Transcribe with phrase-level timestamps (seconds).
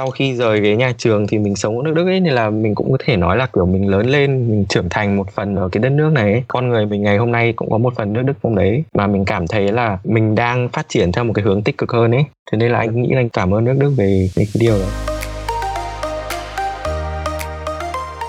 [0.00, 2.50] sau khi rời cái nhà trường thì mình sống ở nước Đức ấy nên là
[2.50, 5.56] mình cũng có thể nói là kiểu mình lớn lên mình trưởng thành một phần
[5.56, 6.42] ở cái đất nước này ấy.
[6.48, 9.06] con người mình ngày hôm nay cũng có một phần nước Đức trong đấy mà
[9.06, 12.10] mình cảm thấy là mình đang phát triển theo một cái hướng tích cực hơn
[12.10, 12.24] ấy.
[12.52, 14.78] Thế nên là anh nghĩ là anh cảm ơn nước Đức về, về cái điều
[14.78, 14.86] đó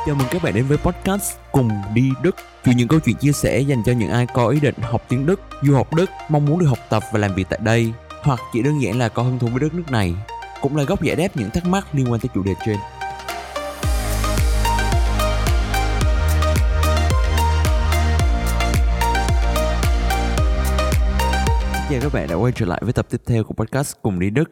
[0.05, 2.35] Chào mừng các bạn đến với podcast Cùng đi Đức.
[2.65, 5.25] Chuyện những câu chuyện chia sẻ dành cho những ai có ý định học tiếng
[5.25, 8.39] Đức, du học Đức, mong muốn được học tập và làm việc tại đây hoặc
[8.53, 10.13] chỉ đơn giản là có hứng thú với đất nước này
[10.61, 12.77] cũng là góc giải đáp những thắc mắc liên quan tới chủ đề trên.
[21.89, 24.19] Xin chào các bạn đã quay trở lại với tập tiếp theo của podcast Cùng
[24.19, 24.49] đi Đức.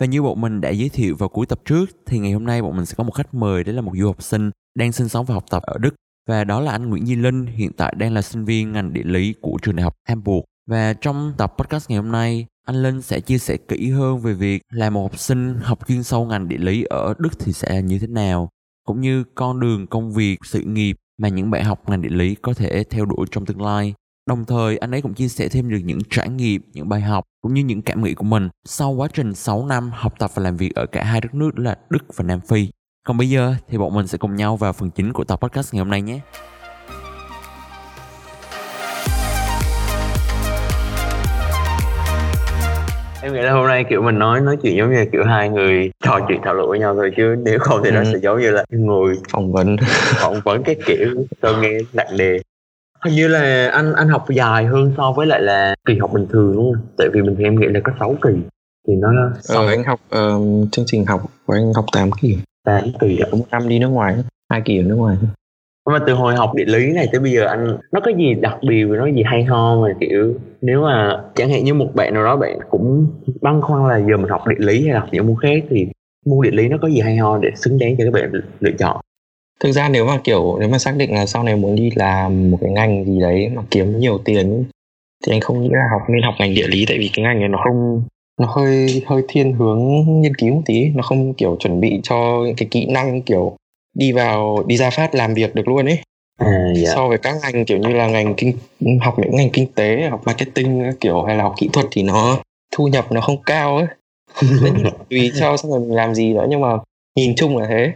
[0.00, 2.62] Và như bọn mình đã giới thiệu vào cuối tập trước, thì ngày hôm nay
[2.62, 5.08] bọn mình sẽ có một khách mời đấy là một du học sinh đang sinh
[5.08, 5.94] sống và học tập ở Đức
[6.28, 9.04] và đó là anh Nguyễn Di Linh, hiện tại đang là sinh viên ngành địa
[9.04, 13.02] lý của trường đại học Hamburg và trong tập podcast ngày hôm nay, anh Linh
[13.02, 16.48] sẽ chia sẻ kỹ hơn về việc là một học sinh học chuyên sâu ngành
[16.48, 18.48] địa lý ở Đức thì sẽ như thế nào,
[18.86, 22.34] cũng như con đường công việc, sự nghiệp mà những bạn học ngành địa lý
[22.34, 23.94] có thể theo đuổi trong tương lai.
[24.26, 27.24] Đồng thời, anh ấy cũng chia sẻ thêm được những trải nghiệm, những bài học,
[27.40, 30.42] cũng như những cảm nghĩ của mình sau quá trình 6 năm học tập và
[30.42, 32.68] làm việc ở cả hai đất nước là Đức và Nam Phi.
[33.06, 35.74] Còn bây giờ thì bọn mình sẽ cùng nhau vào phần chính của tập podcast
[35.74, 36.20] ngày hôm nay nhé.
[43.22, 45.90] Em nghĩ là hôm nay kiểu mình nói nói chuyện giống như kiểu hai người
[46.04, 47.94] trò chuyện thảo luận với nhau thôi chứ nếu không thì ừ.
[47.94, 49.76] nó sẽ giống như là ngồi phỏng vấn.
[50.20, 52.40] phỏng vấn cái kiểu tôi nghe nặng đề
[53.04, 56.26] hình như là anh anh học dài hơn so với lại là kỳ học bình
[56.30, 58.30] thường luôn tại vì mình thì em nghĩ là có 6 kỳ
[58.88, 59.08] thì nó
[59.48, 62.38] ờ, anh học uh, chương trình học của anh học 8 kỳ.
[62.64, 64.16] 8 kỳ một năm đi nước ngoài
[64.50, 65.16] hai kỳ ở nước ngoài
[65.86, 68.58] mà từ hồi học địa lý này tới bây giờ anh, nó có gì đặc
[68.68, 72.24] biệt nó gì hay ho mà, kiểu, nếu mà chẳng hạn như một bạn nào
[72.24, 73.06] đó bạn cũng
[73.40, 75.86] băn khoăn là giờ mình học địa lý hay học những môn khác thì
[76.26, 78.72] môn địa lý nó có gì hay ho để xứng đáng cho các bạn lựa
[78.78, 78.96] chọn?
[79.60, 82.50] Thực ra nếu mà, kiểu, nếu mà xác định là sau này muốn đi làm
[82.50, 84.64] một cái ngành gì đấy mà kiếm nhiều tiền
[85.26, 87.40] thì anh không nghĩ là học, nên học ngành địa lý tại vì cái ngành
[87.40, 88.02] này nó không,
[88.40, 89.80] nó hơi hơi thiên hướng
[90.20, 92.16] nghiên cứu một tí nó không, kiểu, chuẩn bị cho
[92.56, 93.56] cái kỹ năng, kiểu
[93.94, 95.98] đi vào đi ra phát làm việc được luôn ấy
[96.38, 96.90] à, dạ.
[96.94, 98.56] so với các ngành kiểu như là ngành kinh
[99.00, 102.38] học những ngành kinh tế học marketing kiểu hay là học kỹ thuật thì nó
[102.76, 103.86] thu nhập nó không cao ấy
[105.10, 106.68] tùy cho xong rồi mình làm gì nữa nhưng mà
[107.16, 107.92] nhìn chung là thế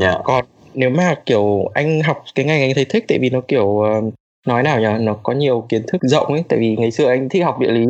[0.00, 0.20] yeah.
[0.24, 3.82] còn nếu mà kiểu anh học cái ngành anh thấy thích tại vì nó kiểu
[4.46, 7.28] nói nào nhỉ nó có nhiều kiến thức rộng ấy tại vì ngày xưa anh
[7.28, 7.86] thích học địa lý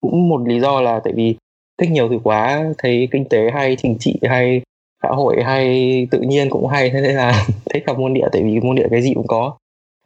[0.00, 1.36] cũng một lý do là tại vì
[1.80, 4.62] thích nhiều thứ quá thấy kinh tế hay chính trị hay
[5.02, 8.42] xã hội hay tự nhiên cũng hay thế nên là thích học môn địa tại
[8.42, 9.56] vì môn địa cái gì cũng có.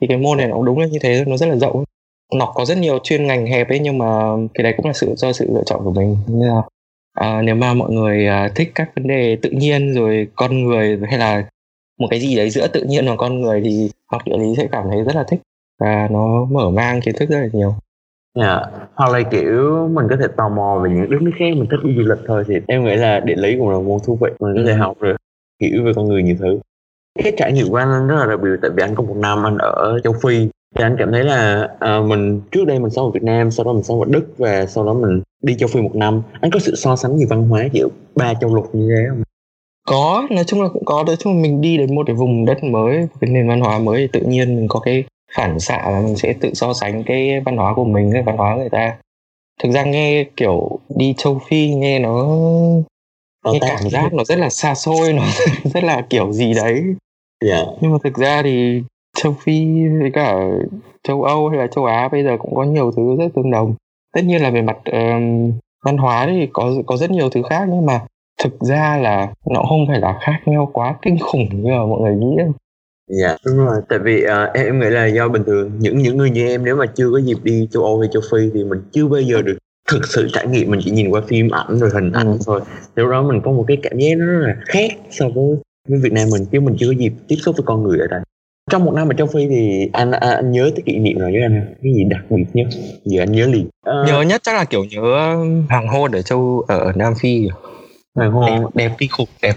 [0.01, 1.84] Thì cái môn này nó đúng là như thế nó rất là rộng.
[2.34, 4.06] Nó có rất nhiều chuyên ngành hẹp ấy nhưng mà
[4.55, 6.17] cái đấy cũng là sự do sự lựa chọn của mình.
[6.27, 6.62] Nên là
[7.15, 11.01] à, nếu mà mọi người à, thích các vấn đề tự nhiên rồi con người
[11.09, 11.45] hay là
[11.99, 14.67] một cái gì đấy giữa tự nhiên và con người thì học địa lý sẽ
[14.73, 15.41] cảm thấy rất là thích.
[15.81, 17.75] Và nó mở mang kiến thức rất là nhiều.
[18.37, 18.63] Yeah.
[18.73, 18.79] Dạ.
[18.95, 21.81] hoặc là kiểu mình có thể tò mò về những đất nước khác mình thích
[21.85, 24.29] đi du lịch thôi thì em nghĩ là địa lý cũng là môn thú vị
[24.41, 24.79] mình có thể ừ.
[24.79, 25.17] học được
[25.63, 26.59] hiểu về con người nhiều thứ
[27.23, 29.47] cái trải nghiệm của anh rất là đặc biệt tại vì anh có một năm
[29.47, 33.05] anh ở châu phi thì anh cảm thấy là à, mình trước đây mình sống
[33.05, 35.69] ở Việt Nam sau đó mình sống ở Đức và sau đó mình đi châu
[35.69, 38.75] Phi một năm anh có sự so sánh gì văn hóa giữa ba châu lục
[38.75, 39.23] như thế không?
[39.89, 41.05] Có, nói chung là cũng có.
[41.07, 43.79] Nói chung là mình đi đến một cái vùng đất mới, cái nền văn hóa
[43.79, 47.04] mới thì tự nhiên mình có cái phản xạ là mình sẽ tự so sánh
[47.06, 48.97] cái văn hóa của mình với văn hóa người ta
[49.62, 52.26] thực ra nghe kiểu đi châu phi nghe nó
[53.44, 55.25] nghe cảm giác nó rất là xa xôi nó
[55.64, 56.97] rất là kiểu gì đấy yeah.
[57.44, 57.64] Dạ.
[57.81, 58.82] nhưng mà thực ra thì
[59.16, 59.66] châu phi
[60.00, 60.37] với cả
[61.03, 63.75] châu âu hay là châu á bây giờ cũng có nhiều thứ rất tương đồng
[64.14, 65.54] tất nhiên là về mặt uh,
[65.84, 68.00] văn hóa thì có có rất nhiều thứ khác nhưng mà
[68.43, 72.00] thực ra là nó không phải là khác nhau quá kinh khủng như là mọi
[72.00, 72.37] người nghĩ
[73.09, 73.77] Dạ, đúng rồi.
[73.89, 76.65] Tại vì, ờ, em em nghĩ là do bình thường những những người như em
[76.65, 79.21] nếu mà chưa có dịp đi châu Âu hay châu Phi thì mình chưa bao
[79.21, 79.59] giờ được
[79.91, 82.39] thực sự trải nghiệm, mình chỉ nhìn qua phim ảnh rồi hình ảnh Ừm.
[82.47, 82.61] thôi.
[82.97, 85.56] Lúc đó mình có một cái cảm giác nó rất là khác so với
[85.88, 88.06] với Việt Nam mình, chứ mình chưa có dịp tiếp xúc với con người ở
[88.06, 88.20] đây.
[88.70, 91.29] Trong một năm ở châu Phi thì anh anh, anh nhớ tới kỷ niệm nào
[91.32, 92.67] với anh Cái gì đặc biệt nhất?
[93.05, 93.69] Giờ anh nhớ liền.
[93.87, 94.05] Ờ.
[94.06, 95.37] Nhớ nhất chắc là, kiểu, nhớ
[95.69, 97.49] hoàng hôn ở châu ở Nam Phi
[98.17, 99.55] hoàng hôn đẹp, đẹp kinh khủng đẹp.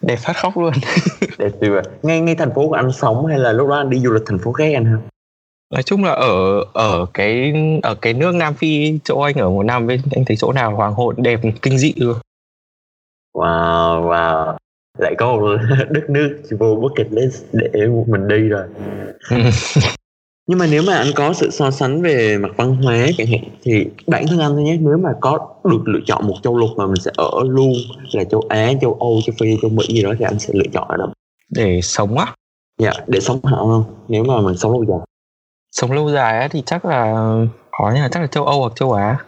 [0.00, 0.72] Đẹp phát khóc luôn.
[1.38, 1.82] Đẹp tuyệt vời.
[2.02, 4.22] Ngay ngay thành phố của anh sống hay là lúc đó anh đi du lịch
[4.26, 5.08] thành phố khác anh không
[5.70, 7.52] nói chung là ở ở cái
[7.82, 10.76] ở cái nước Nam Phi chỗ anh ở một năm bên anh thấy chỗ nào
[10.76, 12.16] hoàng hôn đẹp kinh dị luôn.
[13.34, 14.56] Wow wow.
[14.98, 15.56] Lại có một
[15.90, 18.66] đất nước vô bucket list để mình đi rồi
[20.46, 23.40] nhưng mà nếu mà anh có sự so sánh về mặt văn hóa chẳng hạn
[23.62, 26.70] thì bản thân anh thôi nhé nếu mà có được lựa chọn một châu lục
[26.76, 27.72] mà mình sẽ ở luôn
[28.12, 30.70] là châu Á châu Âu châu Phi châu Mỹ gì đó thì anh sẽ lựa
[30.72, 31.08] chọn ở đâu?
[31.50, 32.34] Để sống á?
[32.78, 34.98] Dạ để sống hả không nếu mà mình sống lâu dài.
[35.72, 37.14] Sống lâu dài á thì chắc là
[37.78, 39.18] khó nha chắc là châu Âu hoặc châu Á.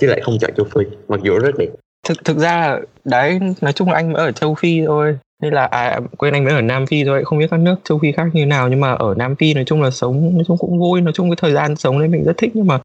[0.00, 1.68] Chứ lại không chọn châu Phi mặc dù rất đẹp.
[2.08, 5.52] Thực thực ra là đấy nói chung là anh mới ở châu Phi thôi nên
[5.52, 8.12] là à quên anh mới ở Nam Phi thôi không biết các nước châu Phi
[8.12, 10.78] khác như nào nhưng mà ở Nam Phi nói chung là sống nói chung cũng
[10.78, 12.78] vui nói chung cái thời gian sống đấy mình rất thích nhưng mà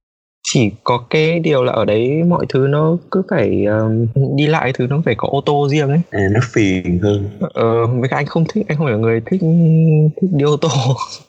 [0.47, 4.73] chỉ có cái điều là ở đấy mọi thứ nó cứ phải um, đi lại
[4.73, 5.99] thứ nó phải có ô tô riêng ấy.
[6.11, 7.29] À nó phiền hơn.
[7.53, 9.41] Ờ với cả anh không thích anh không phải là người thích
[10.21, 10.69] thích đi ô tô.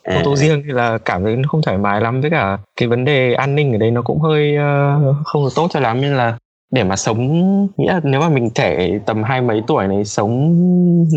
[0.03, 0.15] À.
[0.15, 2.89] ô tô riêng thì là cảm thấy nó không thoải mái lắm với cả cái
[2.89, 6.01] vấn đề an ninh ở đây nó cũng hơi uh, không được tốt cho lắm
[6.01, 6.37] nên là
[6.71, 7.21] để mà sống
[7.77, 10.31] nghĩa là nếu mà mình trẻ tầm hai mấy tuổi này sống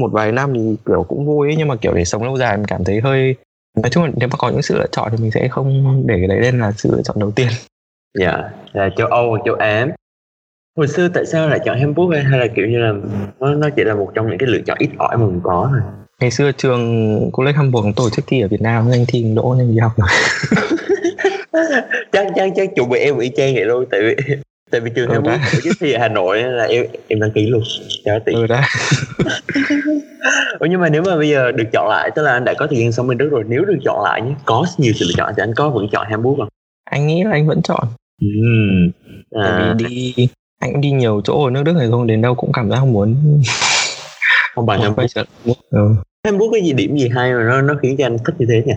[0.01, 2.57] một vài năm thì kiểu cũng vui ấy, nhưng mà kiểu để sống lâu dài
[2.57, 3.35] mình cảm thấy hơi
[3.83, 6.15] nói chung là nếu mà có những sự lựa chọn thì mình sẽ không để
[6.19, 7.49] cái đấy lên là sự lựa chọn đầu tiên.
[8.19, 9.87] Dạ yeah, là châu âu hoặc châu á.
[10.77, 12.93] Hồi xưa tại sao lại chọn Hamburg hay, hay là kiểu như là
[13.41, 15.69] nó, nó chỉ là một trong những cái lựa chọn ít ỏi mà mình có
[15.71, 15.81] thôi?
[16.21, 19.71] Ngày xưa trường College Hamburg tổ chức thi ở Việt Nam anh thi đỗ nên
[19.71, 20.09] đi học rồi.
[22.13, 24.37] Chắc chắc chắc chuẩn bị em y chang vậy luôn tại vì
[24.71, 27.31] tại vì trường ừ, Hamburg tổ chức thi ở Hà Nội là em em đăng
[27.31, 27.63] ký luôn
[28.05, 28.61] cho tiện ừ, đó.
[30.59, 32.67] Ủa nhưng mà nếu mà bây giờ được chọn lại tức là anh đã có
[32.67, 35.15] thời gian sống bên Đức rồi nếu được chọn lại nhé có nhiều sự lựa
[35.17, 36.49] chọn thì anh có vẫn chọn Hamburg không
[36.91, 37.87] anh nghĩ là anh vẫn chọn
[38.25, 38.91] uhm.
[39.31, 39.45] à.
[39.45, 39.85] tại vì
[40.15, 40.29] đi
[40.59, 42.93] anh đi nhiều chỗ ở nước Đức này không đến đâu cũng cảm giác không
[42.93, 43.17] muốn
[44.55, 45.07] không bằng Hamburg
[45.71, 45.95] ừ.
[46.25, 48.63] Hamburg cái gì điểm gì hay mà nó nó khiến cho anh thích như thế
[48.67, 48.75] nhỉ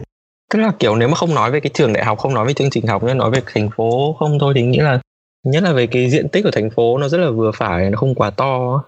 [0.54, 2.54] tức là kiểu nếu mà không nói về cái trường đại học không nói về
[2.54, 5.00] chương trình học nhưng nói về thành phố không thôi thì nghĩ là
[5.44, 7.98] nhất là về cái diện tích của thành phố nó rất là vừa phải nó
[7.98, 8.84] không quá to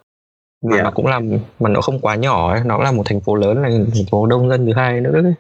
[0.63, 0.84] mà yeah.
[0.84, 1.30] nó cũng làm
[1.60, 2.62] mà nó không quá nhỏ ấy.
[2.66, 5.34] nó là một thành phố lớn là thành phố đông dân thứ hai nữa đấy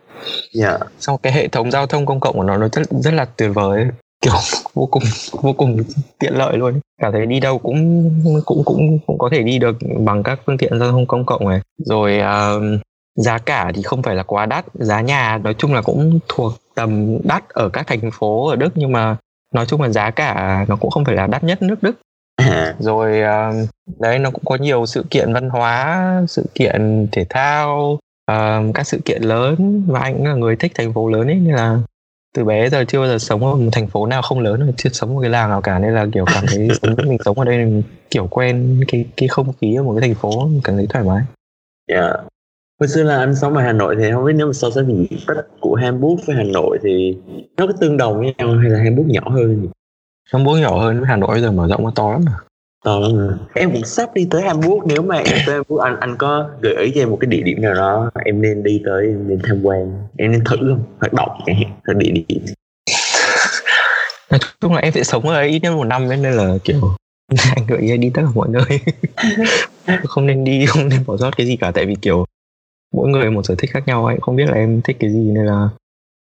[0.61, 0.81] yeah.
[0.99, 3.51] sau cái hệ thống giao thông công cộng của nó nó rất rất là tuyệt
[3.53, 3.87] vời
[4.21, 4.33] kiểu
[4.73, 5.77] vô cùng vô cùng
[6.19, 8.11] tiện lợi luôn cảm thấy đi đâu cũng
[8.45, 11.49] cũng cũng cũng có thể đi được bằng các phương tiện giao thông công cộng
[11.49, 12.81] này rồi uh,
[13.15, 16.53] giá cả thì không phải là quá đắt giá nhà nói chung là cũng thuộc
[16.75, 19.17] tầm đắt ở các thành phố ở đức nhưng mà
[19.53, 21.95] nói chung là giá cả nó cũng không phải là đắt nhất nước đức
[22.35, 22.75] à.
[22.79, 23.69] rồi uh,
[23.99, 27.99] đấy nó cũng có nhiều sự kiện văn hóa sự kiện thể thao
[28.31, 31.35] uh, các sự kiện lớn và anh cũng là người thích thành phố lớn ấy
[31.35, 31.79] nên là
[32.35, 34.89] từ bé giờ chưa bao giờ sống ở một thành phố nào không lớn chưa
[34.93, 37.45] sống một cái làng nào cả nên là kiểu cảm thấy sống mình sống ở
[37.45, 41.05] đây kiểu quen cái cái không khí ở một cái thành phố cảm thấy thoải
[41.05, 41.23] mái.
[41.87, 41.95] Dạ.
[41.95, 42.25] Yeah.
[42.79, 44.87] Hồi xưa là anh sống ở Hà Nội thì không biết nếu mà so sánh
[44.87, 47.17] diện tích của Hamburg với Hà Nội thì
[47.57, 49.67] nó có tương đồng với nhau hay là Hamburg nhỏ hơn?
[50.33, 52.31] Hamburg nhỏ hơn với Hà Nội giờ mở rộng nó to lắm mà.
[52.85, 53.37] To lắm mà.
[53.53, 56.75] Em cũng sắp đi tới Hamburg nếu mà em tới Hamburg anh anh có gợi
[56.85, 59.39] ý cho em một cái địa điểm nào đó em nên đi tới em nên
[59.43, 62.45] tham quan em nên thử không hoạt động chẳng hạn địa điểm
[64.31, 66.81] nói chung là em sẽ sống ở ít nhất một năm nên là kiểu
[67.55, 68.79] anh gợi ý đi tất cả mọi nơi
[70.03, 72.25] không nên đi không nên bỏ sót cái gì cả tại vì kiểu
[72.95, 75.31] mỗi người một sở thích khác nhau anh không biết là em thích cái gì
[75.31, 75.69] nên là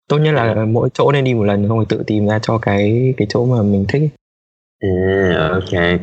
[0.09, 2.57] tốt nhất là mỗi chỗ nên đi một lần không phải tự tìm ra cho
[2.57, 4.09] cái cái chỗ mà mình thích.
[4.79, 5.99] À ok.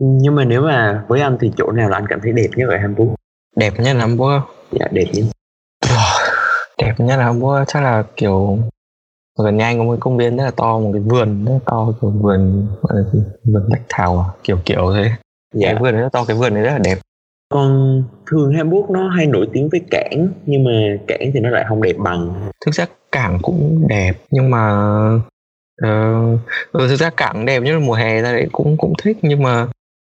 [0.00, 2.68] Nhưng mà nếu mà với anh thì chỗ nào là anh cảm thấy đẹp nhất
[2.68, 3.14] ở Hamburg
[3.56, 4.42] đẹp nhất là Hamburg
[4.72, 5.24] dạ đẹp nhất.
[6.78, 8.58] Đẹp nhất là Hamburg chắc là kiểu
[9.38, 11.58] gần nhà anh có một công viên rất là to một cái vườn rất là
[11.64, 13.04] to kiểu vườn gọi là
[13.44, 14.26] vườn bách thảo à?
[14.44, 15.10] kiểu kiểu thế.
[15.54, 15.68] Dạ.
[15.72, 16.98] cái vườn rất là to cái vườn đấy rất là đẹp
[17.54, 20.70] còn thường Hamburg nó hay nổi tiếng với cảng nhưng mà
[21.06, 22.50] cảng thì nó lại không đẹp bằng.
[22.66, 24.80] Thực ra cảng cũng đẹp nhưng mà
[25.86, 26.40] uh,
[26.72, 29.66] thực ra cảng đẹp nhưng mà mùa hè ra đấy cũng cũng thích nhưng mà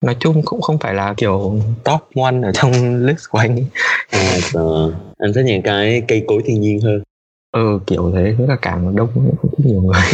[0.06, 2.72] nói chung cũng không phải là kiểu top one ở trong
[3.06, 3.66] list của anh ấy.
[4.12, 7.04] à ờ, anh thích những cái cây cối thiên nhiên hơn.
[7.52, 9.10] Ừ kiểu thế với là cảng đông
[9.42, 10.02] cũng nhiều người.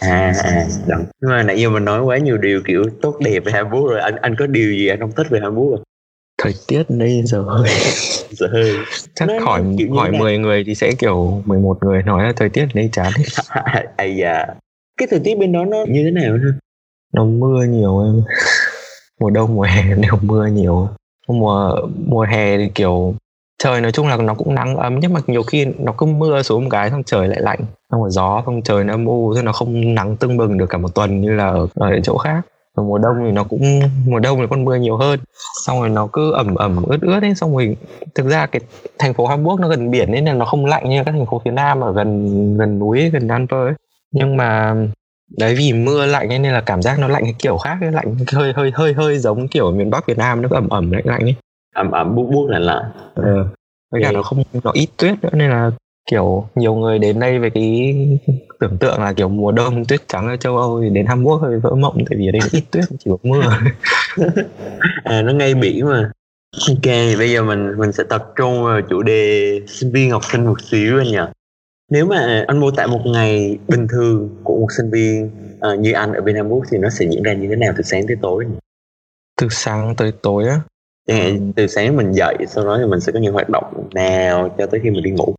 [0.00, 1.04] À à đúng.
[1.20, 4.00] Nhưng mà nãy giờ mình nói quá nhiều điều kiểu tốt đẹp về Hamburg rồi
[4.00, 5.82] anh anh có điều gì anh không thích về Hamburg không
[6.42, 7.70] thời tiết đây giờ hơi
[8.30, 8.76] giờ hơi
[9.14, 9.62] chắc nó hỏi
[9.94, 13.12] hỏi 10 người thì sẽ kiểu 11 người nói là thời tiết đây chán
[13.96, 14.46] ây da.
[14.98, 16.50] Cái thời tiết bên đó nó như thế nào ha?
[17.14, 18.22] Nó mưa nhiều em.
[19.20, 20.88] Mùa đông mùa hè đều mưa nhiều.
[21.28, 23.14] Mùa mùa hè thì kiểu
[23.62, 26.42] trời nói chung là nó cũng nắng ấm nhưng mà nhiều khi nó cứ mưa
[26.42, 27.60] xuống một cái xong trời lại lạnh.
[27.90, 30.78] Xong rồi gió xong trời nó u rồi nó không nắng tưng bừng được cả
[30.78, 32.42] một tuần như là ở, ở chỗ khác
[32.76, 35.20] rồi mùa đông thì nó cũng mùa đông thì con mưa nhiều hơn.
[35.64, 37.34] Xong rồi nó cứ ẩm ẩm ướt ướt ấy.
[37.34, 37.76] Xong rồi
[38.14, 38.60] thực ra cái
[38.98, 41.40] thành phố Hamburg nó gần biển nên là nó không lạnh như các thành phố
[41.44, 43.74] phía Nam ở gần gần núi gần Alper ấy.
[44.12, 44.74] Nhưng mà
[45.38, 47.92] đấy vì mưa lạnh ấy, nên là cảm giác nó lạnh cái kiểu khác ấy,
[47.92, 51.06] lạnh hơi hơi hơi hơi giống kiểu miền Bắc Việt Nam nó ẩm ẩm lạnh
[51.06, 51.34] lạnh ấy.
[51.74, 52.84] Ẩm ẩm bút bút là lạnh.
[53.14, 53.46] Ờ.
[53.92, 55.70] Với cả nó không nó ít tuyết nữa nên là
[56.10, 57.94] kiểu nhiều người đến đây với cái
[58.62, 61.58] tưởng tượng là kiểu mùa đông tuyết trắng ở châu Âu thì đến Hamburg hơi
[61.58, 63.42] vỡ mộng tại vì ở đây ít tuyết chỉ có mưa.
[65.04, 66.10] À nó ngay biển mà.
[66.68, 70.22] Ok thì bây giờ mình mình sẽ tập trung vào chủ đề sinh viên học
[70.32, 71.18] sinh một xíu anh nhỉ.
[71.90, 75.30] Nếu mà anh mô tả một ngày bình thường của một sinh viên
[75.72, 77.82] uh, như anh ở bên Hamburg thì nó sẽ diễn ra như thế nào từ
[77.82, 78.46] sáng tới tối?
[79.40, 80.60] Từ sáng tới tối á?
[81.08, 83.88] Chẳng hạn từ sáng mình dậy sau đó thì mình sẽ có những hoạt động
[83.94, 85.34] nào cho tới khi mình đi ngủ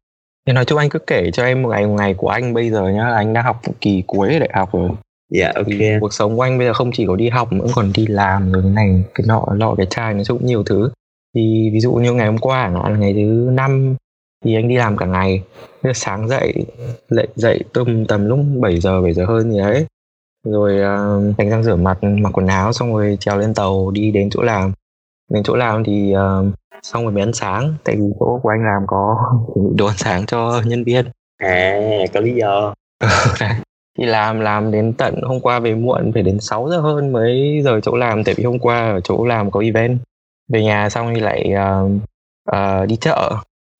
[0.47, 2.69] thì nói chung anh cứ kể cho em một ngày một ngày của anh bây
[2.69, 4.89] giờ nhá anh đang học kỳ cuối đại học rồi.
[5.29, 5.65] Dạ ok.
[5.67, 8.07] Thì cuộc sống của anh bây giờ không chỉ có đi học nữa còn đi
[8.07, 10.91] làm rồi cái này cái nọ lọ cái chai nói chung nhiều thứ.
[11.35, 13.95] Thì ví dụ như ngày hôm qua là ngày thứ năm
[14.45, 15.43] thì anh đi làm cả ngày.
[15.83, 16.65] Giờ sáng dậy
[17.09, 19.85] dậy dậy tầm tầm lúc 7 giờ 7 giờ hơn gì đấy.
[20.47, 24.11] Rồi uh, đánh răng rửa mặt mặc quần áo xong rồi trèo lên tàu đi
[24.11, 24.71] đến chỗ làm.
[25.31, 27.75] Đến chỗ làm thì uh, xong rồi mới ăn sáng.
[27.83, 29.17] Tại vì chỗ của anh làm có
[29.75, 31.05] đồ ăn sáng cho nhân viên.
[31.37, 31.79] À
[32.13, 32.73] có lý do.
[33.97, 37.61] Thì làm làm đến tận hôm qua về muộn phải đến 6 giờ hơn mới
[37.65, 38.23] rời chỗ làm.
[38.23, 39.99] Tại vì hôm qua ở chỗ làm có event.
[40.51, 41.91] Về nhà xong thì lại uh,
[42.51, 43.31] uh, đi chợ.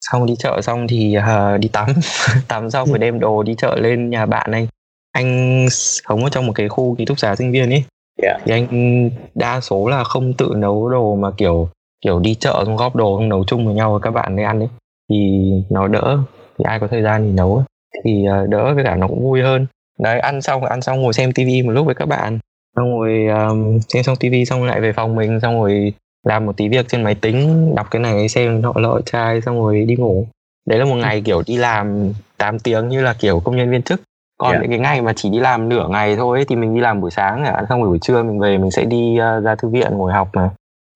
[0.02, 1.90] Xong đi chợ xong thì uh, đi tắm.
[2.48, 4.68] Tắm xong rồi đem đồ đi chợ lên nhà bạn anh.
[5.12, 7.84] Anh sống ở trong một cái khu ký túc xá sinh viên ấy.
[8.22, 8.42] Yeah.
[8.46, 11.70] thì anh đa số là không tự nấu đồ mà kiểu
[12.04, 14.60] kiểu đi chợ xong góp đồ nấu chung với nhau với các bạn để ăn
[14.60, 14.70] ấy
[15.10, 16.18] thì nó đỡ
[16.58, 17.56] thì ai có thời gian thì nấu.
[17.56, 17.66] Ấy.
[18.04, 19.68] thì uh, đỡ với cả nó cũng vui hơn.
[20.00, 22.40] Đấy ăn xong ăn xong ngồi xem tivi một lúc với các bạn.
[22.76, 25.94] Xong rồi um, xem xong tivi xong lại về phòng mình xong rồi
[26.28, 29.56] làm một tí việc trên máy tính đọc cái này xem nọ lọ trai xong
[29.56, 30.28] rồi đi ngủ.
[30.70, 33.82] Đấy là một ngày kiểu đi làm 8 tiếng như là kiểu công nhân viên
[33.82, 34.02] chức.
[34.40, 34.62] Còn yeah.
[34.62, 37.02] những cái ngày mà chỉ đi làm nửa ngày thôi ấy, thì mình đi làm
[37.02, 39.70] buổi sáng ăn xong rồi buổi trưa mình về mình sẽ đi uh, ra thư
[39.70, 40.50] viện ngồi học này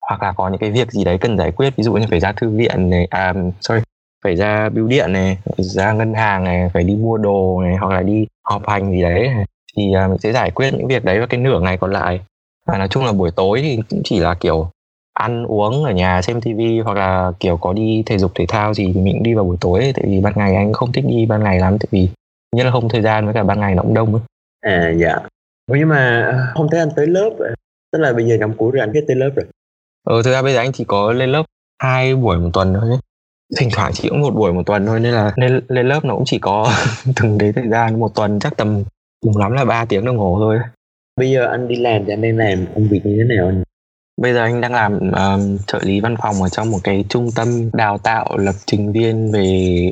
[0.08, 1.76] hoặc là có những cái việc gì đấy cần giải quyết.
[1.76, 3.80] Ví dụ như phải ra thư viện này à sorry
[4.24, 7.92] phải ra bưu điện này ra ngân hàng này phải đi mua đồ này hoặc
[7.94, 9.30] là đi họp hành gì đấy.
[9.76, 12.20] Thì uh, mình sẽ giải quyết những việc đấy và cái nửa ngày còn lại.
[12.66, 14.70] Và nói chung là buổi tối thì cũng chỉ là kiểu
[15.14, 18.74] ăn uống ở nhà xem tivi hoặc là kiểu có đi thể dục thể thao
[18.74, 19.92] gì thì mình cũng đi vào buổi tối.
[19.94, 22.08] Tại vì ban ngày anh không thích đi ban ngày lắm tại vì
[22.56, 24.22] nhất là không thời gian với cả ban ngày nó cũng đông ấy.
[24.60, 25.16] À dạ.
[25.70, 27.30] Nhưng mà à, không thấy anh tới lớp
[27.92, 29.46] tức là bây giờ năm cuối rồi anh biết tới lớp rồi
[30.04, 31.42] ừ thực ra bây giờ anh chỉ có lên lớp
[31.82, 32.98] hai buổi một tuần thôi ấy.
[33.58, 36.14] thỉnh thoảng chỉ có một buổi một tuần thôi nên là lên lên lớp nó
[36.14, 36.72] cũng chỉ có
[37.16, 38.82] từng đấy thời gian một tuần chắc tầm
[39.20, 40.58] cùng lắm là 3 tiếng đồng hồ thôi
[41.16, 43.62] bây giờ anh đi làm thì anh đang làm công việc như thế nào anh
[44.18, 47.30] bây giờ anh đang làm um, trợ lý văn phòng ở trong một cái trung
[47.36, 49.40] tâm đào tạo lập trình viên về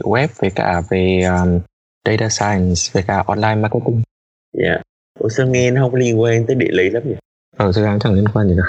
[0.02, 1.60] web với cả về um,
[2.04, 4.02] data science với cả online marketing.
[4.52, 4.68] Dạ.
[4.68, 4.80] Yeah.
[5.18, 7.16] Ủa sao nghe nó không liên quan tới địa lý lắm vậy?
[7.56, 8.64] Ờ, thực ra chẳng liên quan gì cả.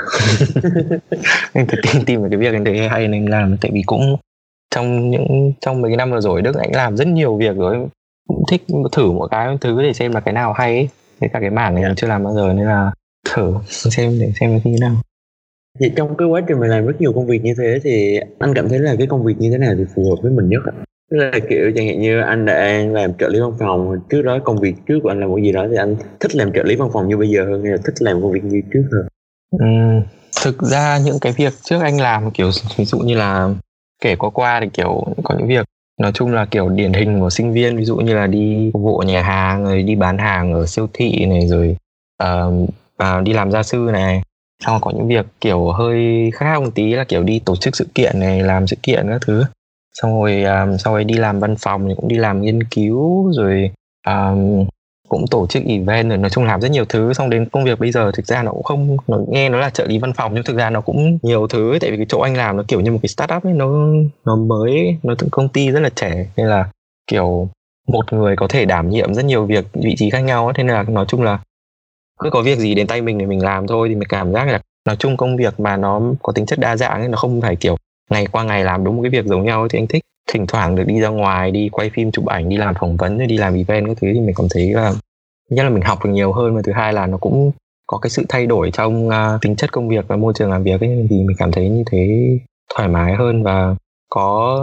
[1.54, 4.16] anh thực tìm tìm cái việc anh thấy hay nên làm tại vì cũng
[4.76, 7.88] trong những trong mấy cái năm vừa rồi Đức anh làm rất nhiều việc rồi
[8.28, 10.90] cũng thích thử một cái thứ để xem là cái nào hay ấy.
[11.20, 11.90] Với cả cái mảng này yeah.
[11.90, 12.92] mình chưa làm bao giờ nên là
[13.30, 14.96] thử xem để xem như thế nào
[15.80, 18.54] thì trong cái quá trình mình làm rất nhiều công việc như thế thì anh
[18.54, 20.62] cảm thấy là cái công việc như thế nào thì phù hợp với mình nhất
[20.66, 24.22] ạ tức là kiểu chẳng hạn như anh đã làm trợ lý văn phòng trước
[24.22, 26.64] đó công việc trước của anh làm cái gì đó thì anh thích làm trợ
[26.64, 28.84] lý văn phòng như bây giờ hơn hay là thích làm công việc như trước
[28.92, 29.08] hơn?
[29.56, 30.04] Uhm,
[30.44, 33.50] thực ra những cái việc trước anh làm kiểu ví dụ như là
[34.04, 35.66] kể qua qua thì kiểu có những việc
[36.02, 38.82] nói chung là kiểu điển hình của sinh viên ví dụ như là đi phục
[38.82, 41.78] vụ nhà hàng rồi đi bán hàng ở siêu thị này rồi
[42.24, 42.70] uh,
[43.04, 44.22] uh, đi làm gia sư này.
[44.66, 47.76] Xong rồi có những việc kiểu hơi khác một tí là kiểu đi tổ chức
[47.76, 49.44] sự kiện này làm sự kiện các thứ
[50.02, 53.32] xong rồi um, sau ấy đi làm văn phòng thì cũng đi làm nghiên cứu
[53.32, 53.72] rồi
[54.08, 54.66] um,
[55.10, 57.14] cũng tổ chức event rồi nói chung làm rất nhiều thứ.
[57.14, 59.70] Xong đến công việc bây giờ thực ra nó cũng không nó nghe nó là
[59.70, 61.72] trợ lý văn phòng nhưng thực ra nó cũng nhiều thứ.
[61.74, 63.68] Ấy, tại vì cái chỗ anh làm nó kiểu như một cái startup ấy nó
[64.26, 66.28] nó mới nó công ty rất là trẻ.
[66.38, 66.70] Nên là
[67.08, 67.50] kiểu
[67.88, 70.54] một người có thể đảm nhiệm rất nhiều việc vị trí khác nhau ấy.
[70.58, 71.40] thế nên là nói chung là
[72.20, 73.90] cứ có việc gì đến tay mình thì mình làm thôi.
[73.90, 76.78] Thì mình cảm giác là nói chung công việc mà nó có tính chất đa
[76.78, 77.78] dạng ấy nó không phải kiểu
[78.10, 80.76] ngày qua ngày làm đúng một cái việc giống nhau thì anh thích thỉnh thoảng
[80.76, 83.56] được đi ra ngoài đi quay phim chụp ảnh đi làm phỏng vấn đi làm
[83.56, 84.94] event các thứ thì mình cảm thấy là
[85.50, 87.52] nhất là mình học được nhiều hơn và thứ hai là nó cũng
[87.88, 90.64] có cái sự thay đổi trong uh, tính chất công việc và môi trường làm
[90.64, 92.30] việc ấy thì mình cảm thấy như thế
[92.76, 93.76] thoải mái hơn và
[94.10, 94.58] có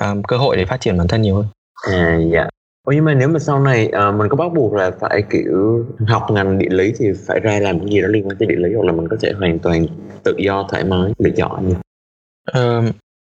[0.00, 1.46] um, cơ hội để phát triển bản thân nhiều hơn.
[1.92, 2.48] À dạ.
[2.86, 5.86] Ủa nhưng mà nếu mà sau này uh, mình có bắt buộc là phải kiểu
[6.08, 8.56] học ngành địa lý thì phải ra làm cái gì đó liên quan tới địa
[8.58, 9.86] lý hoặc là mình có thể hoàn toàn
[10.24, 11.74] tự do thoải mái lựa chọn như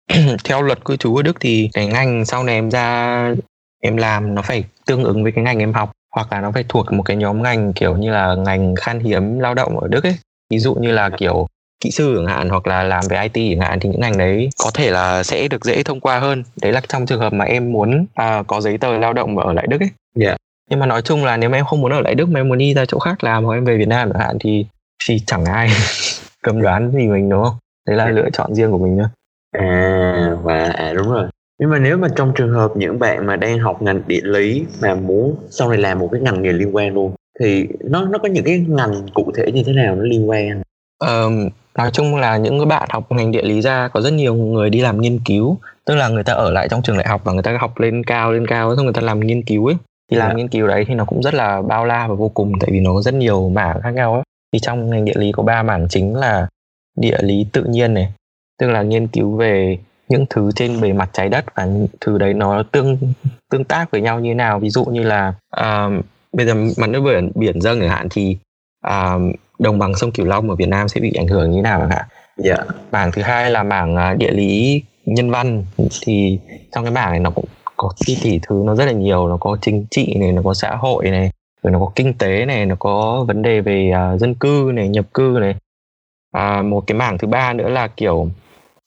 [0.43, 3.35] theo luật cư trú ở Đức thì cái ngành sau này em ra
[3.83, 6.65] em làm nó phải tương ứng với cái ngành em học hoặc là nó phải
[6.69, 10.03] thuộc một cái nhóm ngành kiểu như là ngành khan hiếm lao động ở Đức
[10.03, 10.15] ấy.
[10.49, 11.47] Ví dụ như là kiểu
[11.83, 14.49] kỹ sư chẳng hạn hoặc là làm về IT chẳng hạn thì những ngành đấy
[14.63, 16.43] có thể là sẽ được dễ thông qua hơn.
[16.61, 19.43] Đấy là trong trường hợp mà em muốn à, có giấy tờ lao động và
[19.43, 19.89] ở lại Đức ấy.
[20.15, 20.35] Dạ.
[20.69, 22.49] nhưng mà nói chung là nếu mà em không muốn ở lại Đức mà em
[22.49, 24.65] muốn đi ra chỗ khác làm hoặc em về Việt Nam chẳng hạn thì
[25.07, 25.69] thì chẳng ai
[26.43, 27.55] cấm đoán gì mình đúng không
[27.87, 28.11] đấy là Dạ.
[28.11, 29.09] lựa chọn riêng của mình nữa
[29.57, 31.27] À và à đúng rồi.
[31.59, 34.65] Nhưng mà nếu mà trong trường hợp những bạn mà đang học ngành địa lý
[34.81, 38.17] mà muốn sau này làm một cái ngành nghề liên quan luôn thì nó nó
[38.17, 40.61] có những cái ngành cụ thể như thế nào nó liên quan?
[40.99, 41.29] Ờ,
[41.77, 44.69] nói chung là những cái bạn học ngành địa lý ra có rất nhiều người
[44.69, 47.33] đi làm nghiên cứu tức là người ta ở lại trong trường đại học và
[47.33, 49.75] người ta học lên cao lên cao xong người ta làm nghiên cứu ấy
[50.11, 50.35] thì làm Dạ.
[50.35, 52.79] nghiên cứu đấy thì nó cũng rất là bao la và vô cùng tại vì
[52.79, 54.23] nó có rất nhiều mảng khác nhau ấy
[54.53, 56.47] thì trong ngành địa lý có ba mảng chính là
[56.95, 58.13] địa lý tự nhiên này.
[58.59, 59.77] Tức là nghiên cứu về
[60.09, 62.97] những thứ trên bề mặt trái đất và những thứ đấy nó tương
[63.51, 64.59] tương tác với nhau như nào.
[64.59, 65.89] Ví dụ như là à,
[66.33, 68.37] bây giờ mặt nước biển biển dâng chẳng hạn thì
[68.81, 69.13] à,
[69.59, 71.79] đồng bằng sông Cửu Long ở Việt Nam sẽ bị ảnh hưởng như thế nào
[71.79, 72.05] chẳng hạn
[72.37, 72.57] Dạ.
[72.91, 75.65] mảng thứ hai là mảng à, địa lý nhân văn.
[76.05, 76.39] Thì
[76.71, 77.45] trong cái mảng này nó cũng
[77.77, 79.27] có tỷ tỷ thứ nó rất là nhiều.
[79.27, 81.31] Nó có chính trị này nó có xã hội này
[81.63, 84.87] rồi nó có kinh tế này nó có vấn đề về à, dân cư này
[84.87, 85.55] nhập cư này
[86.33, 88.29] à, một cái mảng thứ ba nữa là kiểu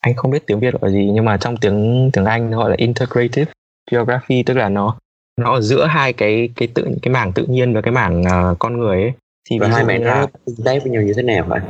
[0.00, 2.70] anh không biết tiếng việt gọi gì nhưng mà trong tiếng tiếng anh nó gọi
[2.70, 3.52] là integrative
[3.90, 4.96] geography tức là nó
[5.40, 8.54] nó ở giữa hai cái cái tự cái mảng tự nhiên và cái mảng à,
[8.58, 9.12] con người ấy.
[9.50, 11.60] Thì Và hai đó là tương tác với nhau như thế nào vậy?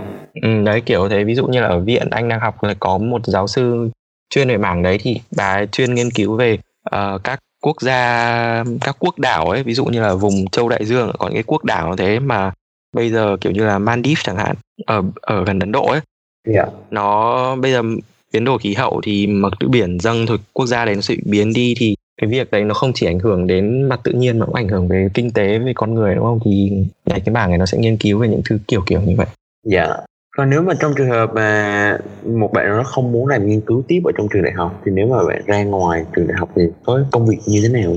[0.43, 1.25] Ừ, đấy kiểu thế.
[1.25, 3.91] Ví dụ như là ở viện anh đang học là có một giáo sư
[4.31, 6.59] chuyên về mảng đấy thì bà ấy chuyên nghiên cứu về
[6.91, 9.63] ờ, các quốc gia các quốc đảo ấy.
[9.63, 12.53] Ví dụ như là vùng châu đại dương có những cái quốc đảo thế mà
[12.93, 16.01] bây giờ kiểu như là Maldives chẳng hạn ở ở gần Ấn Độ ấy
[16.55, 16.67] Dạ.
[16.91, 17.83] nó bây giờ
[18.33, 21.53] biến đổi khí hậu thì mực biển dâng thôi quốc gia đấy nó sẽ biến
[21.53, 24.47] đi thì cái việc đấy nó không chỉ ảnh hưởng đến mặt tự nhiên mà
[24.47, 26.73] cũng ảnh hưởng về kinh tế về con người đúng không thì
[27.07, 29.27] đấy, cái mảng này nó sẽ nghiên cứu về những thứ kiểu kiểu như vậy
[29.65, 29.97] Dạ.
[30.37, 33.83] Còn nếu mà trong trường hợp mà một bạn nó không muốn làm nghiên cứu
[33.89, 36.51] tiếp ở trong trường đại học thì nếu mà bạn ra ngoài trường đại học
[36.57, 37.97] thì có công việc như thế nào?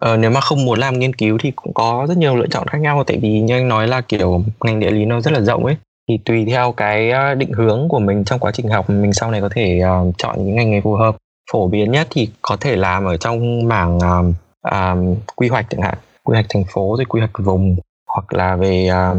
[0.00, 2.68] Ờ, nếu mà không muốn làm nghiên cứu thì cũng có rất nhiều lựa chọn
[2.68, 5.40] khác nhau tại vì như anh nói là kiểu ngành địa lý nó rất là
[5.40, 5.76] rộng ấy.
[6.08, 9.30] Thì tùy theo cái ờ, định hướng của mình trong quá trình học mình sau
[9.30, 11.16] này có thể uh, chọn những ngành nghề phù hợp.
[11.52, 14.22] Phổ biến nhất thì có thể làm ở trong mảng ờ,
[14.62, 14.96] ờ,
[15.36, 17.76] quy hoạch chẳng hạn quy hoạch thành phố rồi quy hoạch vùng
[18.14, 19.16] hoặc là về ờ,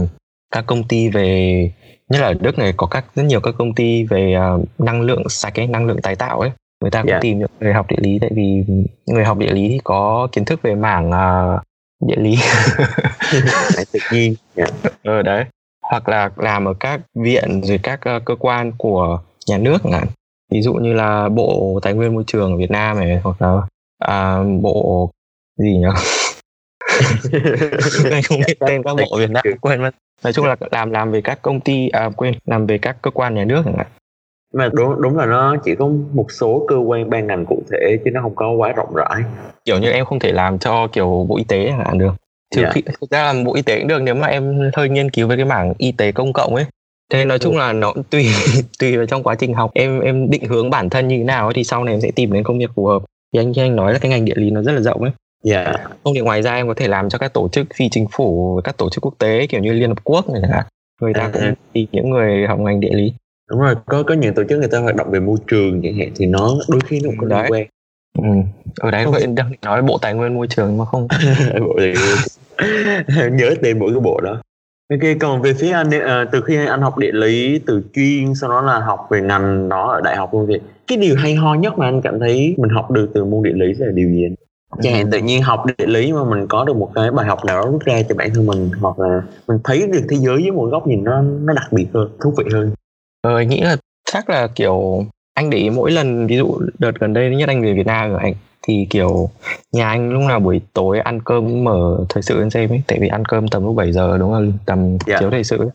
[0.51, 1.71] các công ty về
[2.09, 5.01] nhất là ở Đức này có các rất nhiều các công ty về uh, năng
[5.01, 7.19] lượng sạch ấy năng lượng tái tạo ấy người ta cũng Dạ.
[7.21, 8.63] tìm những người học địa lý tại vì
[9.05, 11.59] người học địa lý thì có kiến thức về mảng ờ,
[12.07, 12.35] địa lý
[13.93, 14.35] tự nhiên.
[14.55, 14.65] Dạ.
[15.03, 15.45] ờ đấy
[15.81, 19.93] hoặc là làm ở các viện rồi các ờ, cơ quan của nhà nước chẳng
[19.93, 20.07] hạn
[20.51, 23.61] ví dụ như là bộ tài nguyên môi trường ở Việt Nam này hoặc là
[23.99, 25.11] à, bộ
[25.57, 25.85] gì nhỉ
[28.11, 29.91] anh không biết tên các bộ Việt Nam quên mất
[30.23, 33.11] nói chung là làm làm về các công ty à quên làm về các cơ
[33.11, 33.87] quan nhà nước chẳng hạn
[34.53, 37.97] mà đúng đúng là nó chỉ có một số cơ quan ban ngành cụ thể
[38.05, 39.21] chứ nó không có quá rộng rãi.
[39.65, 42.11] Kiểu như em không thể làm cho kiểu bộ y tế chẳng hạn được.
[42.55, 42.71] Trừ Dạ.
[42.73, 45.27] khi thực ra làm bộ y tế cũng được nếu mà em hơi nghiên cứu
[45.27, 46.65] về cái mảng y tế công cộng ấy.
[47.13, 48.25] Thế nói chung là nó tùy
[48.79, 49.71] tùy vào trong quá trình học.
[49.73, 52.11] Em em định hướng bản thân như thế nào ấy, thì sau này em sẽ
[52.15, 53.01] tìm đến công việc phù hợp.
[53.33, 55.11] Thì anh anh nói là cái ngành địa lý nó rất là rộng ấy.
[55.43, 55.73] Dạ.
[56.03, 58.59] Không thì ngoài ra em có thể làm cho các tổ chức phi chính phủ
[58.63, 60.65] các tổ chức quốc tế kiểu như liên hợp quốc này chẳng hạn.
[61.01, 61.53] Người ta À, cũng à.
[61.73, 63.13] tìm những người học ngành địa lý
[63.51, 65.97] đúng rồi có có những tổ chức người ta hoạt động về môi trường chẳng
[65.97, 67.67] hạn thì nó đôi khi nó cũng có quan.
[68.17, 68.23] Ừ.
[68.79, 71.07] ở đấy vậy đang nói bộ tài nguyên môi trường mà không?
[71.59, 71.93] Bộ này
[73.31, 74.41] nhớ tên mỗi cái bộ đó.
[74.89, 78.49] Ok còn về phía anh ờ, từ khi anh học địa lý từ chuyên sau
[78.49, 81.53] đó là học về ngành đó ở đại học luôn thì cái điều hay ho
[81.53, 84.25] nhất mà anh cảm thấy mình học được từ môn địa lý là điều gì
[84.25, 84.35] anh?
[84.81, 87.45] Chẳng hạn tự nhiên học địa lý mà mình có được một cái bài học
[87.45, 90.35] nào đó rút ra cho bản thân mình hoặc là mình thấy được thế giới
[90.35, 92.73] với một góc nhìn nó nó đặc biệt hơn thú vị hơn
[93.21, 93.75] Ờ, anh nghĩ là
[94.11, 97.61] chắc là kiểu anh để ý mỗi lần ví dụ đợt gần đây nhất anh
[97.61, 98.33] về Việt Nam rồi anh
[98.67, 99.29] thì kiểu
[99.71, 102.97] nhà anh lúc nào buổi tối ăn cơm mở thời sự lên xem ấy tại
[103.01, 105.17] vì ăn cơm tầm lúc 7 giờ đúng không tầm Dạ.
[105.19, 105.69] chiếu thời sự ấy.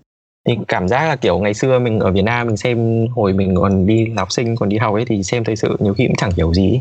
[0.48, 3.54] thì cảm giác là kiểu ngày xưa mình ở Việt Nam mình xem hồi mình
[3.54, 6.16] còn đi học sinh còn đi học ấy thì xem thời sự nhiều khi cũng
[6.16, 6.80] chẳng hiểu gì ấy.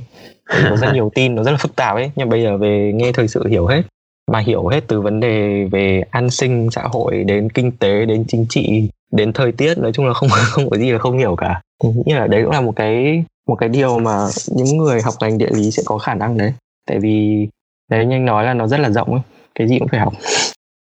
[0.69, 3.11] Có rất nhiều tin nó rất là phức tạp ấy nhưng bây giờ về nghe
[3.11, 3.81] thời sự hiểu hết
[4.31, 8.25] mà hiểu hết từ vấn đề về an sinh xã hội đến kinh tế đến
[8.27, 11.35] chính trị đến thời tiết nói chung là không không có gì là không hiểu
[11.35, 11.61] cả.
[11.83, 15.13] Thì nghĩ là đấy cũng là một cái một cái điều mà những người học
[15.21, 16.53] ngành địa lý sẽ có khả năng đấy.
[16.87, 17.47] Tại vì
[17.91, 19.21] đấy như anh nói là nó rất là rộng ấy
[19.55, 20.13] cái gì cũng phải học.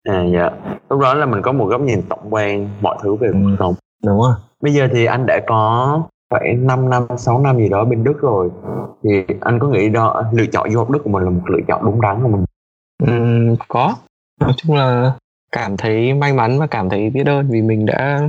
[0.10, 0.50] À dạ.
[0.90, 3.56] Lúc đó là mình có một góc nhìn tổng quan mọi thứ về cuộc Ừ.
[3.60, 3.76] sống.
[4.06, 7.86] Đúng không Bây giờ thì anh đã có khoảng 5 năm, 6 năm gì đó
[7.86, 8.50] bên Đức rồi.
[9.04, 9.10] Thì
[9.42, 11.86] anh có nghĩ đó lựa chọn du học Đức của mình là một lựa chọn
[11.86, 12.46] đúng đắn của mình
[13.68, 13.96] Có.
[14.42, 15.14] Nói chung là
[15.52, 18.22] cảm thấy may mắn và cảm thấy biết ơn vì mình đã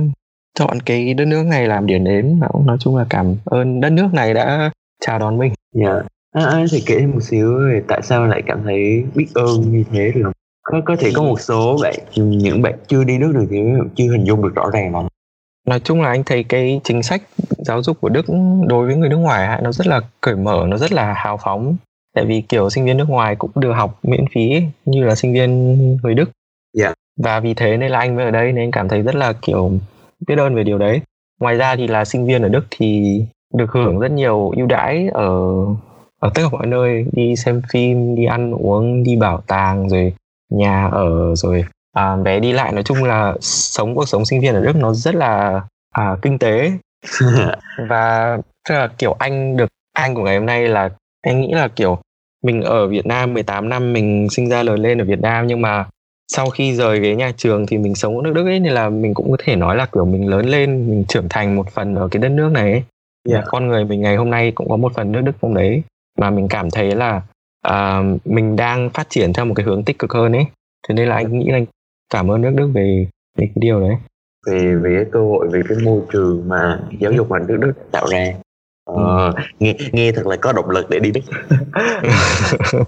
[0.59, 2.39] chọn cái đất nước này làm điểm đến.
[2.41, 4.71] Và cũng nói chung là cảm ơn đất nước này đã
[5.05, 5.53] chào đón mình.
[5.73, 5.91] Dạ.
[5.91, 6.05] Yeah.
[6.31, 9.71] à, anh thể kể thêm một xíu về tại sao lại cảm thấy biết ơn
[9.71, 10.33] như thế được không?
[10.63, 13.57] Có có thể có một số bạn những bạn chưa đi nước được thì
[13.95, 15.05] chưa hình dung được rõ ràng lắm
[15.67, 17.21] nói chung là anh thấy cái chính sách
[17.57, 18.25] giáo dục của Đức
[18.67, 21.75] đối với người nước ngoài nó rất là cởi mở nó rất là hào phóng
[22.15, 25.33] tại vì kiểu sinh viên nước ngoài cũng được học miễn phí như là sinh
[25.33, 26.29] viên người Đức
[26.79, 26.89] yeah.
[26.89, 26.93] Dạ.
[27.23, 29.71] và vì thế nên là anh mới ở đây nên cảm thấy rất là kiểu
[30.27, 31.01] biết ơn về điều đấy
[31.39, 33.21] ngoài ra thì là sinh viên ở Đức thì
[33.53, 35.39] được hưởng rất nhiều ưu đãi ở
[36.19, 40.13] ở tất cả mọi nơi đi xem phim đi ăn uống đi bảo tàng rồi
[40.49, 44.53] nhà ở rồi à, vé đi lại nói chung là sống cuộc sống sinh viên
[44.53, 46.71] ở Đức nó rất là à, kinh tế
[47.89, 48.37] và
[48.69, 50.89] tức là kiểu anh được anh của ngày hôm nay là
[51.21, 51.97] anh nghĩ là kiểu
[52.45, 55.61] mình ở Việt Nam 18 năm mình sinh ra lớn lên ở Việt Nam nhưng
[55.61, 55.85] mà
[56.27, 58.89] sau khi rời cái nhà trường thì mình sống ở nước Đức ấy nên là
[58.89, 61.95] mình cũng có thể nói là kiểu mình lớn lên mình trưởng thành một phần
[61.95, 62.71] ở cái đất nước này ấy.
[62.71, 62.83] Yeah.
[63.25, 63.41] Dạ.
[63.45, 65.83] con người mình ngày hôm nay cũng có một phần nước Đức trong đấy
[66.19, 67.21] mà mình cảm thấy là
[67.67, 70.45] uh, mình đang phát triển theo một cái hướng tích cực hơn ấy
[70.87, 71.65] thế nên là anh nghĩ là anh
[72.13, 73.95] cảm ơn nước Đức về, về cái điều đấy
[74.47, 77.73] về về cái cơ hội về cái môi trường mà giáo dục mà nước Đức
[77.91, 78.33] tạo ra
[78.85, 79.33] ờ, ừ.
[79.59, 81.21] nghe nghe thật là có động lực để đi Đức.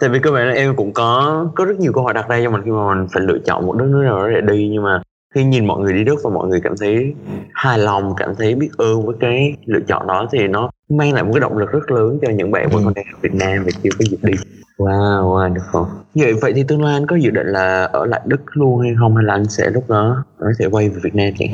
[0.00, 2.50] Tại vì bản là em cũng có có rất nhiều câu hỏi đặt ra cho
[2.50, 4.68] mình khi mà mình phải lựa chọn một đất nước nào đó để đi.
[4.72, 5.02] Nhưng mà
[5.34, 7.14] khi nhìn mọi người đi Đức và mọi người cảm thấy
[7.52, 11.24] hài lòng cảm thấy biết ơn với cái lựa chọn đó thì nó mang lại
[11.24, 13.64] một cái động lực rất lớn cho những bạn vẫn còn đang ở Việt Nam
[13.64, 14.32] và chưa có dịp đi.
[14.78, 18.06] Wow, wow được không vậy vậy thì tương lai anh có dự định là ở
[18.06, 19.16] lại Đức luôn hay không?
[19.16, 21.48] Hay là anh sẽ lúc đó anh sẽ quay về Việt Nam chẳng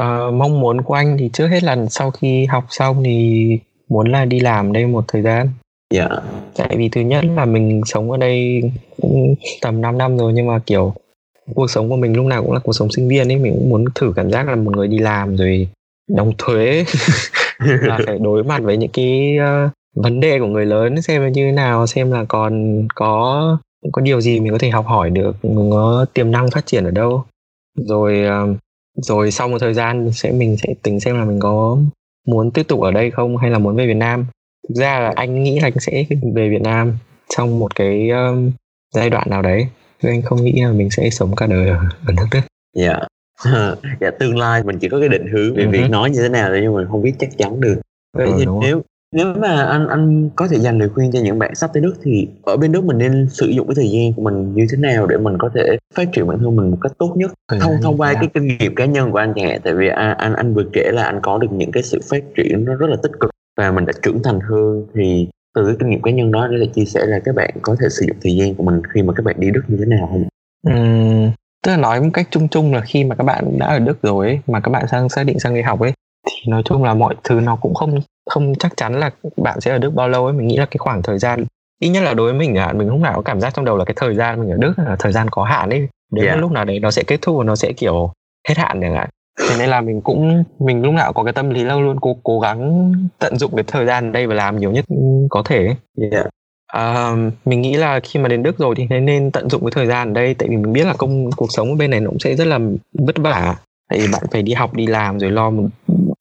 [0.00, 4.12] Uh, mong muốn của anh thì trước hết là sau khi học xong thì muốn
[4.12, 5.48] là đi làm đây một thời gian.
[5.94, 6.06] Dạ.
[6.08, 6.22] Yeah.
[6.56, 8.62] tại vì thứ nhất là mình sống ở đây
[9.02, 10.94] cũng tầm 5 năm rồi nhưng mà kiểu
[11.54, 13.36] cuộc sống của mình lúc nào cũng là cuộc sống sinh viên ấy.
[13.36, 15.68] Mình cũng muốn thử cảm giác là một người đi làm rồi
[16.08, 16.84] đóng thuế
[17.58, 21.28] là phải đối mặt với những cái uh, vấn đề của người lớn xem là
[21.28, 23.58] như thế nào xem là còn có
[23.92, 26.84] có điều gì mình có thể học hỏi được mình có tiềm năng phát triển
[26.84, 27.24] ở đâu.
[27.76, 28.56] Rồi uh,
[28.96, 31.78] rồi sau một thời gian sẽ mình sẽ tính xem là mình có
[32.26, 34.26] muốn tiếp tục ở đây không hay là muốn về Việt Nam.
[34.68, 36.04] Thực ra là anh nghĩ là anh sẽ
[36.34, 36.96] về Việt Nam
[37.36, 38.50] trong một cái um,
[38.94, 39.66] giai đoạn nào đấy.
[40.02, 42.40] Nên anh không nghĩ là mình sẽ sống cả đời ở, ở nước Đức.
[42.76, 42.98] Dạ.
[44.00, 45.70] Dạ tương lai mình chỉ có cái định hướng về uh-huh.
[45.70, 47.80] việc nói như thế nào thôi nhưng mình không biết chắc chắn được.
[48.16, 48.82] Vậy ừ, thì nếu
[49.16, 51.94] nếu mà anh anh có thể dành lời khuyên cho những bạn sắp tới Đức
[52.02, 54.76] thì ở bên Đức mình nên sử dụng cái thời gian của mình như thế
[54.78, 57.74] nào để mình có thể phát triển bản thân mình một cách tốt nhất thông
[57.82, 60.54] thông qua cái kinh nghiệm cá nhân của anh hạn tại vì anh anh anh
[60.54, 63.12] vừa kể là anh có được những cái sự phát triển nó rất là tích
[63.20, 66.48] cực và mình đã trưởng thành hơn thì từ cái kinh nghiệm cá nhân đó
[66.50, 68.82] để là chia sẻ là các bạn có thể sử dụng thời gian của mình
[68.94, 70.24] khi mà các bạn đi Đức như thế nào không?
[70.68, 71.30] Uhm,
[71.64, 74.02] tức là nói một cách chung chung là khi mà các bạn đã ở Đức
[74.02, 75.92] rồi ấy, mà các bạn sang xác định sang đi học ấy
[76.26, 79.70] thì nói chung là mọi thứ nó cũng không không chắc chắn là bạn sẽ
[79.70, 80.32] ở Đức bao lâu ấy.
[80.32, 81.44] Mình nghĩ là cái khoảng thời gian
[81.80, 83.76] ít nhất là đối với mình là mình lúc nào có cảm giác trong đầu
[83.76, 85.88] là cái thời gian mình ở Đức là thời gian có hạn ấy.
[86.12, 86.38] Đến yeah.
[86.38, 88.12] lúc nào đấy nó sẽ kết thúc và nó sẽ kiểu
[88.48, 89.08] hết hạn chẳng hạn.
[89.48, 92.16] Thế nên là mình cũng mình lúc nào có cái tâm lý là luôn cố
[92.22, 94.84] cố gắng tận dụng cái thời gian ở đây và làm nhiều nhất
[95.30, 95.74] có thể
[96.12, 96.26] yeah.
[96.66, 97.12] À,
[97.44, 100.10] mình nghĩ là khi mà đến Đức rồi thì nên tận dụng cái thời gian
[100.10, 100.34] ở đây.
[100.34, 102.46] Tại vì mình biết là công cuộc sống ở bên này nó cũng sẽ rất
[102.46, 102.58] là
[102.92, 103.56] vất vả.
[103.90, 105.68] Tại vì bạn phải đi học đi làm rồi lo một,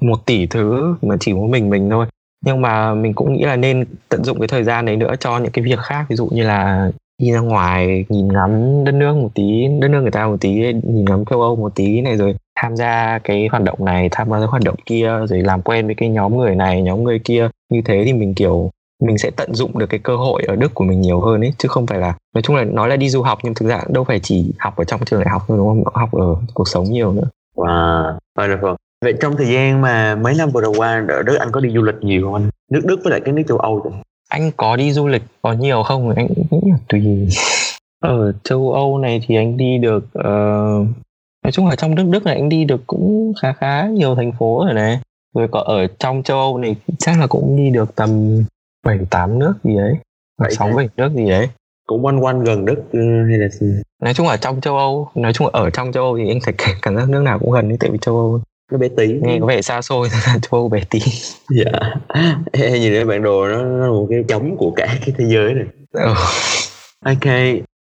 [0.08, 2.06] một tỷ thứ mà chỉ có mình mình thôi.
[2.46, 5.38] Nhưng mà mình cũng nghĩ là nên tận dụng cái thời gian đấy nữa cho
[5.38, 6.06] những cái việc khác.
[6.10, 6.92] Ví dụ như là
[7.22, 10.50] đi ra ngoài nhìn ngắm đất nước một tí đất nước người ta một tí
[10.84, 14.30] nhìn ngắm châu âu một tí này rồi tham gia cái hoạt động này tham
[14.30, 17.20] gia cái hoạt động kia rồi làm quen với cái nhóm người này nhóm người
[17.20, 17.50] kia.
[17.72, 18.72] Như thế thì mình kiểu
[19.04, 21.54] mình sẽ tận dụng được cái cơ hội ở Đức của mình nhiều hơn ấy
[21.58, 23.82] chứ không phải là nói chung là nói là đi du học nhưng thực ra
[23.90, 25.94] đâu phải chỉ học ở trong trường đại học thôi đúng không?
[25.94, 27.30] Học ở cuộc sống nhiều nữa.
[27.56, 28.76] Wow, wonderful.
[29.06, 31.70] Vậy trong thời gian mà mấy năm vừa rồi qua ở Đức anh có đi
[31.70, 32.50] du lịch nhiều không anh?
[32.72, 33.98] Nước Đức với lại cái nước châu Âu thì?
[34.30, 36.16] Anh có đi du lịch có nhiều không?
[36.16, 37.28] Anh nghĩ là tùy.
[38.00, 40.88] Ở châu Âu này thì anh đi được uh,
[41.44, 44.32] nói chung là trong nước Đức này anh đi được cũng khá khá nhiều thành
[44.40, 45.00] phố rồi này.
[45.36, 48.44] Rồi có ở trong châu Âu này chắc là cũng đi được tầm
[48.86, 49.94] 7 8 nước gì đấy.
[50.52, 51.50] 6 7 nước gì đấy
[51.88, 53.68] cũng quanh quanh gần đất ừ, hay là gì
[54.02, 56.54] nói chung ở trong châu âu nói chung ở trong châu âu thì anh thấy
[56.82, 59.14] cảm giác nước nào cũng gần tại vì châu âu nó bé tí.
[59.22, 60.08] Nghe có vẻ xa xôi
[60.52, 61.00] âu bé tí.
[61.50, 61.72] Dạ.
[62.54, 65.26] Hay nhìn cái bản đồ nó, nó là một cái chống của cả cái thế
[65.28, 65.66] giới này.
[65.92, 66.14] Ừ.
[67.06, 67.34] ok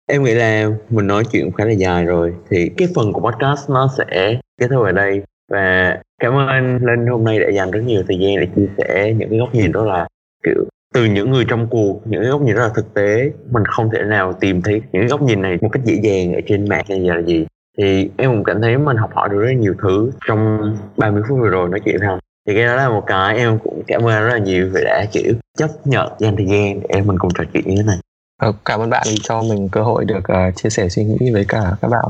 [0.06, 2.34] em nghĩ là mình nói chuyện khá là dài rồi.
[2.50, 5.22] Thì cái phần của podcast nó sẽ kết thúc ở đây.
[5.50, 8.68] Và cảm ơn anh Linh hôm nay đã dành rất nhiều thời gian để chia
[8.78, 10.08] sẻ những cái góc nhìn đó là
[10.44, 10.64] kiểu
[10.94, 13.30] từ những người trong cuộc những góc nhìn rất là thực tế.
[13.50, 16.40] Mình không thể nào tìm thấy những góc nhìn này một cách dễ dàng ở
[16.46, 17.46] trên mạng hay là gì
[17.78, 20.58] thì em cũng cảm thấy mình học hỏi được rất nhiều thứ trong
[20.96, 22.18] 30 phút vừa rồi nói chuyện không?
[22.48, 25.06] Thì cái đó là một cái em cũng cảm ơn rất là nhiều vì đã
[25.12, 27.98] kiểu chấp nhận dành thời gian để em mình cùng trò chuyện như thế này.
[28.40, 31.44] Ờ, cảm ơn bạn cho mình cơ hội được uh, chia sẻ suy nghĩ với
[31.48, 32.04] cả các bạn.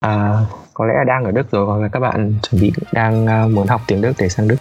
[0.00, 0.32] À,
[0.74, 3.66] có lẽ đang ở Đức rồi hoặc là các bạn chuẩn bị đang uh, muốn
[3.66, 4.56] học tiếng Đức để sang Đức.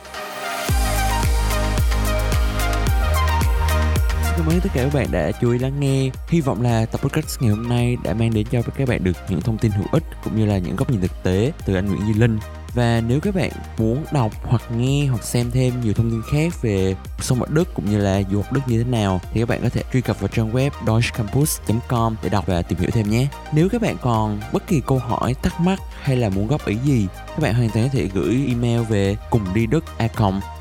[4.37, 6.09] Cảm ơn tất cả các bạn đã chú ý lắng nghe.
[6.27, 9.17] Hy vọng là tập podcast ngày hôm nay đã mang đến cho các bạn được
[9.29, 11.85] những thông tin hữu ích cũng như là những góc nhìn thực tế từ anh
[11.85, 12.39] Nguyễn Duy Linh.
[12.73, 16.61] Và nếu các bạn muốn đọc hoặc nghe hoặc xem thêm nhiều thông tin khác
[16.61, 19.49] về sông ở Đức cũng như là du học Đức như thế nào thì các
[19.49, 23.09] bạn có thể truy cập vào trang web deutschcampus.com để đọc và tìm hiểu thêm
[23.09, 23.27] nhé.
[23.53, 26.75] Nếu các bạn còn bất kỳ câu hỏi, thắc mắc hay là muốn góp ý
[26.75, 30.07] gì, các bạn hoàn toàn có thể gửi email về cùng đi đức a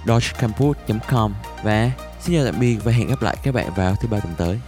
[0.07, 1.91] deutschcampus.com và
[2.25, 4.59] Xin chào tạm biệt và hẹn gặp lại các bạn vào thứ ba tuần tới.